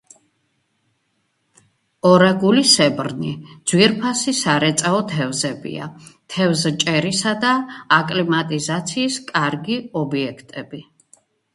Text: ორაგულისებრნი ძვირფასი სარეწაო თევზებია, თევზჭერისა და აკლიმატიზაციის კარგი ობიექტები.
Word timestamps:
ორაგულისებრნი 2.11 3.33
ძვირფასი 3.71 4.33
სარეწაო 4.39 5.01
თევზებია, 5.11 5.91
თევზჭერისა 6.37 7.35
და 7.45 7.53
აკლიმატიზაციის 7.99 9.21
კარგი 9.31 9.81
ობიექტები. 10.05 10.83